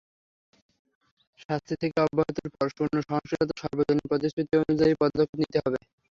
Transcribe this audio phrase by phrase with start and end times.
[1.39, 5.79] শাস্তি থেকে অব্যাহতির প্রতি শূন্য সহনশীলতার সর্বজনীন প্রতিশ্রুতি অনুযায়ী পদক্ষেপ নিতে হবে।